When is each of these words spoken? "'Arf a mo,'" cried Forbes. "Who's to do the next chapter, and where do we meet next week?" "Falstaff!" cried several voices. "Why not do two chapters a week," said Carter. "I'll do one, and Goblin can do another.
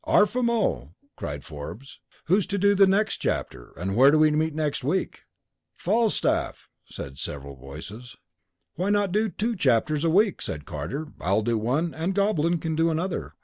"'Arf 0.03 0.35
a 0.35 0.41
mo,'" 0.41 0.95
cried 1.15 1.45
Forbes. 1.45 1.99
"Who's 2.25 2.47
to 2.47 2.57
do 2.57 2.73
the 2.73 2.87
next 2.87 3.17
chapter, 3.17 3.71
and 3.77 3.95
where 3.95 4.09
do 4.09 4.17
we 4.17 4.31
meet 4.31 4.55
next 4.55 4.83
week?" 4.83 5.25
"Falstaff!" 5.75 6.67
cried 6.95 7.19
several 7.19 7.55
voices. 7.55 8.15
"Why 8.73 8.89
not 8.89 9.11
do 9.11 9.29
two 9.29 9.55
chapters 9.55 10.03
a 10.03 10.09
week," 10.09 10.41
said 10.41 10.65
Carter. 10.65 11.09
"I'll 11.19 11.43
do 11.43 11.55
one, 11.55 11.93
and 11.93 12.15
Goblin 12.15 12.57
can 12.57 12.75
do 12.75 12.89
another. 12.89 13.33